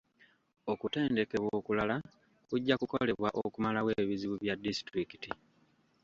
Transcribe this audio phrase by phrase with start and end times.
[0.71, 1.95] Okutendekebwa okulala
[2.49, 5.29] kujja kukolebwa okumalawo ebizibu bya disitulikiti.